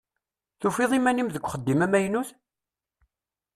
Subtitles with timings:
[0.59, 2.29] Tufiḍ iman-im deg uxeddim amaynut?